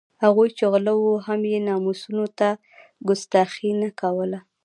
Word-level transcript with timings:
هغوی 0.23 0.49
چې 0.57 0.63
غله 0.71 0.93
وو 1.01 1.13
هم 1.25 1.41
یې 1.51 1.59
ناموسونو 1.67 2.25
ته 2.39 2.49
کستاخي 3.07 3.69
نه 3.81 3.89
کوله. 3.99 4.39